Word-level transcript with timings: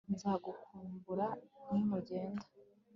nzagukumbura 0.13 1.27
nimugenda 1.71 2.45